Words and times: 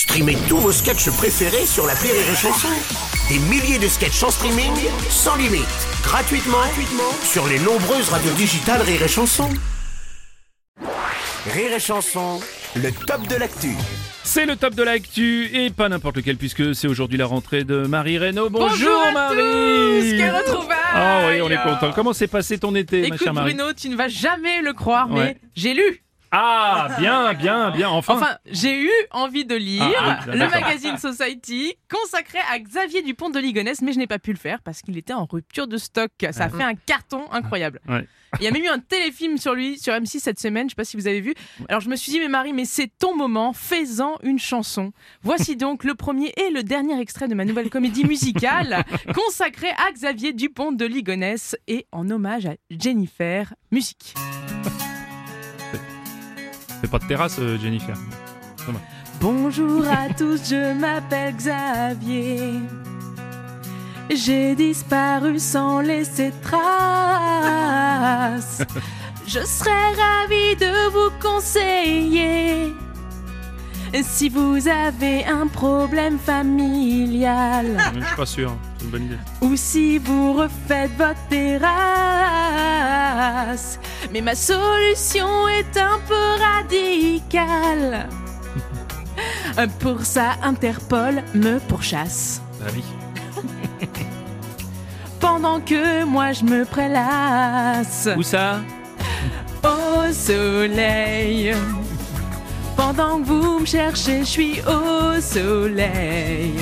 Streamez 0.00 0.38
tous 0.48 0.56
vos 0.56 0.72
sketchs 0.72 1.10
préférés 1.10 1.66
sur 1.66 1.86
la 1.86 1.92
Rire 1.92 2.14
et 2.14 2.34
Chanson. 2.34 2.68
Des 3.28 3.38
milliers 3.38 3.78
de 3.78 3.86
sketchs 3.86 4.22
en 4.22 4.30
streaming, 4.30 4.72
sans 5.10 5.36
limite, 5.36 5.60
gratuitement, 6.02 6.56
gratuitement 6.56 7.12
sur 7.22 7.46
les 7.46 7.58
nombreuses 7.58 8.08
radios 8.08 8.32
digitales 8.32 8.80
Rire 8.80 9.02
et 9.02 9.08
Chanson. 9.08 9.50
Rire 11.52 11.72
et 11.76 11.78
Chanson, 11.78 12.40
le 12.76 12.90
top 12.92 13.26
de 13.28 13.36
l'actu. 13.36 13.72
C'est 14.24 14.46
le 14.46 14.56
top 14.56 14.74
de 14.74 14.82
l'actu 14.82 15.50
et 15.54 15.68
pas 15.68 15.90
n'importe 15.90 16.16
lequel 16.16 16.38
puisque 16.38 16.74
c'est 16.74 16.88
aujourd'hui 16.88 17.18
la 17.18 17.26
rentrée 17.26 17.64
de 17.64 17.86
Marie 17.86 18.16
Reynaud. 18.16 18.48
Bonjour, 18.48 18.70
Bonjour 18.70 19.02
à 19.06 19.12
Marie 19.12 19.36
tous, 19.36 20.16
quelle 20.16 20.34
retrouvaille 20.34 20.78
Ah 20.94 21.26
oui, 21.28 21.42
on 21.42 21.50
est 21.50 21.62
content. 21.62 21.92
Comment 21.94 22.14
s'est 22.14 22.26
passé 22.26 22.56
ton 22.56 22.74
été, 22.74 23.02
ma 23.02 23.06
Écoute 23.08 23.22
chère 23.22 23.34
Marie 23.34 23.52
Bruno, 23.52 23.74
tu 23.74 23.90
ne 23.90 23.96
vas 23.96 24.08
jamais 24.08 24.62
le 24.62 24.72
croire, 24.72 25.10
Ouais. 25.10 25.24
mais 25.24 25.36
j'ai 25.54 25.74
lu. 25.74 26.02
Ah, 26.32 26.88
bien, 26.98 27.34
bien, 27.34 27.70
bien, 27.70 27.88
enfin. 27.88 28.14
Enfin, 28.14 28.36
j'ai 28.46 28.80
eu 28.82 28.90
envie 29.10 29.44
de 29.44 29.56
lire 29.56 29.84
Ah, 29.98 30.20
ah, 30.22 30.26
le 30.26 30.48
magazine 30.48 30.96
Society 30.96 31.74
consacré 31.90 32.38
à 32.52 32.58
Xavier 32.58 33.02
Dupont 33.02 33.30
de 33.30 33.40
Ligonnès, 33.40 33.80
mais 33.82 33.92
je 33.92 33.98
n'ai 33.98 34.06
pas 34.06 34.18
pu 34.18 34.32
le 34.32 34.38
faire 34.38 34.60
parce 34.62 34.82
qu'il 34.82 34.96
était 34.96 35.12
en 35.12 35.26
rupture 35.26 35.66
de 35.66 35.76
stock. 35.76 36.10
Ça 36.30 36.44
a 36.44 36.48
fait 36.48 36.62
un 36.62 36.74
carton 36.74 37.22
incroyable. 37.32 37.80
Ouais. 37.88 38.06
Il 38.38 38.44
y 38.44 38.46
a 38.46 38.52
même 38.52 38.62
eu 38.62 38.68
un 38.68 38.78
téléfilm 38.78 39.38
sur 39.38 39.54
lui 39.54 39.78
sur 39.78 39.92
M6 39.92 40.20
cette 40.20 40.38
semaine, 40.38 40.68
je 40.68 40.70
sais 40.70 40.76
pas 40.76 40.84
si 40.84 40.96
vous 40.96 41.08
avez 41.08 41.20
vu. 41.20 41.34
Alors 41.68 41.80
je 41.80 41.88
me 41.88 41.96
suis 41.96 42.12
dit, 42.12 42.20
mais 42.20 42.28
Marie, 42.28 42.52
mais 42.52 42.64
c'est 42.64 42.90
ton 42.98 43.16
moment, 43.16 43.52
fais-en 43.52 44.16
une 44.22 44.38
chanson. 44.38 44.92
Voici 45.22 45.56
donc 45.56 45.82
le 45.82 45.94
premier 45.94 46.32
et 46.36 46.50
le 46.50 46.62
dernier 46.62 47.00
extrait 47.00 47.26
de 47.26 47.34
ma 47.34 47.44
nouvelle 47.44 47.70
comédie 47.70 48.04
musicale 48.04 48.84
consacrée 49.14 49.70
à 49.70 49.90
Xavier 49.92 50.32
Dupont 50.32 50.70
de 50.70 50.84
Ligonnès 50.84 51.56
et 51.66 51.86
en 51.90 52.08
hommage 52.08 52.46
à 52.46 52.54
Jennifer. 52.70 53.52
Musique. 53.72 54.14
Fais 56.80 56.88
pas 56.88 56.98
de 56.98 57.06
terrasse, 57.06 57.38
euh, 57.38 57.58
Jennifer. 57.58 57.96
Bonjour 59.20 59.84
à 59.86 60.08
tous, 60.16 60.40
je 60.48 60.72
m'appelle 60.72 61.34
Xavier. 61.36 62.60
J'ai 64.14 64.54
disparu 64.54 65.38
sans 65.38 65.80
laisser 65.80 66.32
trace. 66.42 66.60
Je 69.26 69.40
serais 69.44 69.92
ravie 69.92 70.56
de 70.56 70.90
vous 70.90 71.10
conseiller. 71.20 72.74
Si 74.02 74.28
vous 74.28 74.66
avez 74.66 75.24
un 75.24 75.46
problème 75.46 76.18
familial 76.18 77.76
Je 77.94 78.00
suis 78.04 78.16
pas 78.16 78.26
sûr. 78.26 78.56
C'est 78.80 78.86
une 78.86 78.90
bonne 78.90 79.04
idée. 79.04 79.18
ou 79.42 79.56
si 79.56 79.98
vous 79.98 80.32
refaites 80.32 80.90
votre 80.96 81.20
terrasse. 81.28 81.68
Mais 84.10 84.22
ma 84.22 84.34
solution 84.34 85.46
est 85.48 85.76
un 85.76 86.00
peu 86.08 86.14
radicale. 86.42 88.08
Pour 89.80 90.00
ça, 90.06 90.36
Interpol 90.42 91.22
me 91.34 91.58
pourchasse. 91.60 92.40
Bah 92.58 92.66
oui. 92.74 92.82
Pendant 95.20 95.60
que 95.60 96.04
moi 96.04 96.32
je 96.32 96.44
me 96.44 96.64
prélasse 96.64 98.08
Où 98.16 98.22
ça? 98.22 98.60
Au 99.62 100.10
soleil. 100.12 101.54
Pendant 102.76 103.18
que 103.20 103.24
vous 103.26 103.58
me 103.60 103.66
cherchez, 103.66 104.20
je 104.20 104.24
suis 104.24 104.60
au 104.62 105.20
soleil. 105.20 106.54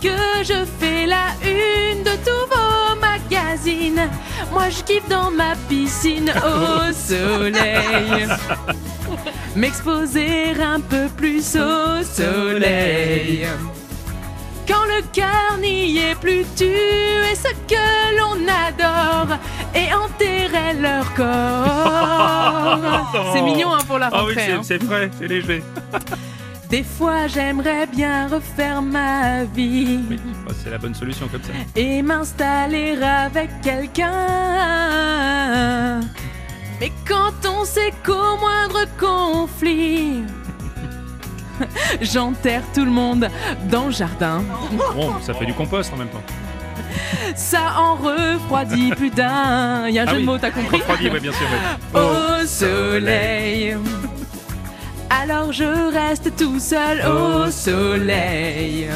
Que 0.00 0.42
je 0.42 0.64
fais 0.78 1.04
la 1.06 1.26
une 1.44 2.02
de 2.02 2.10
tous 2.24 2.46
vos 2.50 2.96
magazines, 3.00 4.08
moi 4.50 4.70
je 4.70 4.82
kiffe 4.82 5.06
dans 5.10 5.30
ma 5.30 5.54
piscine 5.68 6.32
au 6.36 6.90
soleil. 7.08 8.26
M'exposer 9.54 10.54
un 10.60 10.80
peu 10.80 11.06
plus 11.16 11.54
au 11.56 12.02
soleil. 12.02 13.46
Quand 14.66 14.84
le 14.86 15.02
cœur 15.12 15.58
n'y 15.60 15.98
est 15.98 16.14
plus, 16.14 16.44
tuer 16.56 17.34
ce 17.34 17.50
que 17.68 18.16
l'on 18.18 18.38
adore 18.48 19.36
et 19.74 19.92
enterrer 19.92 20.74
leur 20.80 21.12
corps. 21.14 22.80
C'est 23.34 23.42
mignon 23.42 23.74
hein, 23.74 23.80
pour 23.86 23.98
la 23.98 24.08
Ah 24.12 24.24
oui, 24.24 24.28
rentrée. 24.34 24.44
c'est- 24.46 24.52
hein. 24.52 24.60
c'est 24.62 24.82
frais, 24.82 25.10
c'est 25.18 25.26
léger. 25.28 25.62
Des 26.70 26.84
fois, 26.84 27.26
j'aimerais 27.26 27.86
bien 27.86 28.28
refaire 28.28 28.80
ma 28.80 29.42
vie 29.44 30.00
Oui, 30.08 30.20
bah, 30.46 30.52
c'est 30.62 30.70
la 30.70 30.78
bonne 30.78 30.94
solution 30.94 31.26
comme 31.28 31.42
ça. 31.42 31.50
et 31.74 32.00
m'installer 32.00 32.96
avec 33.02 33.50
quelqu'un. 33.60 34.10
Mais 36.80 36.92
quand 37.08 37.32
on 37.48 37.64
sait 37.64 37.92
qu'au 38.06 38.36
moindre 38.38 38.84
conflit, 38.98 40.22
j'enterre 42.00 42.62
tout 42.72 42.84
le 42.84 42.90
monde 42.92 43.28
dans 43.68 43.86
le 43.86 43.92
jardin. 43.92 44.42
Bon, 44.94 45.14
ça 45.20 45.34
fait 45.34 45.46
du 45.46 45.54
compost 45.54 45.92
en 45.92 45.96
même 45.96 46.08
temps. 46.08 46.22
Ça 47.34 47.74
en 47.78 47.96
refroidit 47.96 48.90
plus 48.96 49.10
d'un. 49.10 49.88
Il 49.88 49.94
y 49.94 49.98
a 49.98 50.02
un 50.02 50.06
Ah 50.06 50.10
jeu 50.10 50.16
oui. 50.18 50.22
de 50.22 50.26
mots, 50.26 50.38
t'as 50.38 50.50
compris 50.52 50.76
Refroidi, 50.78 51.10
ouais, 51.10 51.18
bien 51.20 51.32
sûr. 51.32 51.46
ouais. 51.94 52.00
Au 52.00 52.46
soleil. 52.46 53.76
Alors 55.10 55.52
je 55.52 55.92
reste 55.92 56.36
tout 56.36 56.60
seul 56.60 57.04
au 57.04 57.50
soleil. 57.50 58.88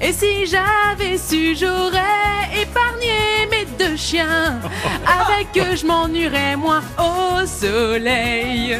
Et 0.00 0.12
si 0.12 0.46
j'avais 0.46 1.18
su, 1.18 1.54
j'aurais 1.54 2.62
épargné 2.62 3.46
mes 3.50 3.66
deux 3.78 3.96
chiens. 3.96 4.58
Avec 5.06 5.48
eux, 5.56 5.76
je 5.76 5.86
m'ennuierais 5.86 6.56
moins 6.56 6.82
au 6.98 7.46
soleil. 7.46 8.78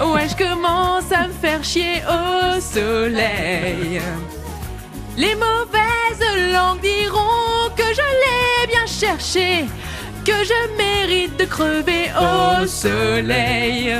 Ouais, 0.00 0.28
je 0.28 0.36
commence 0.36 1.10
à 1.12 1.26
me 1.26 1.32
faire 1.32 1.64
chier 1.64 2.02
au 2.08 2.60
soleil? 2.60 4.00
Les 5.16 5.34
mauvaises 5.34 6.52
langues 6.52 6.80
diront 6.80 7.70
que 7.76 7.82
je 7.82 8.00
l'ai 8.22 8.66
bien 8.68 8.86
cherché, 8.86 9.66
que 10.24 10.32
je 10.44 10.76
mérite 10.76 11.36
de 11.38 11.44
crever 11.44 12.10
au 12.16 12.66
soleil. 12.66 13.94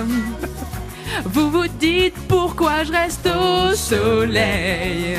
Vous 1.25 1.51
vous 1.51 1.69
dites 1.69 2.15
pourquoi 2.29 2.85
je 2.85 2.93
reste 2.93 3.27
au 3.27 3.75
soleil. 3.75 5.17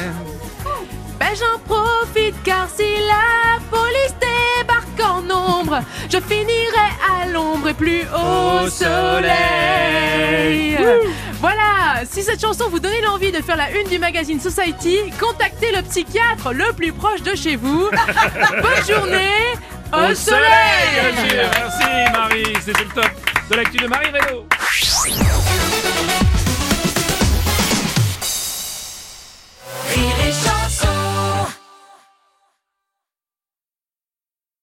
Ben 1.20 1.30
j'en 1.36 1.60
profite 1.60 2.36
car 2.44 2.68
si 2.76 2.84
la 3.08 3.60
police 3.70 4.16
débarque 4.20 5.00
en 5.04 5.22
nombre, 5.22 5.80
je 6.12 6.20
finirai 6.20 6.90
à 7.10 7.28
l'ombre 7.28 7.70
et 7.70 7.74
plus 7.74 8.02
au 8.14 8.68
soleil. 8.70 10.04
Voilà, 11.40 12.04
si 12.10 12.24
cette 12.24 12.42
chanson 12.42 12.70
vous 12.70 12.80
donnait 12.80 13.02
l'envie 13.02 13.32
de 13.32 13.42
faire 13.42 13.58
la 13.58 13.72
une 13.72 13.88
du 13.88 14.00
magazine 14.00 14.40
Society, 14.40 14.98
contactez 15.20 15.72
le 15.76 15.82
psychiatre 15.84 16.54
le 16.54 16.74
plus 16.74 16.92
proche 16.94 17.22
de 17.22 17.36
chez 17.36 17.56
vous. 17.56 17.90
Bonne 18.62 18.86
journée 18.88 19.54
au, 19.92 20.12
Au 20.12 20.16
soleil. 20.16 21.16
Merci 21.30 22.12
Marie, 22.14 22.54
c'était 22.62 22.84
le 22.84 22.90
top 22.90 23.12
de 23.50 23.56
l'actu 23.56 23.78
de 23.78 23.88
Marie 23.88 24.08
Reynaud. 24.08 24.46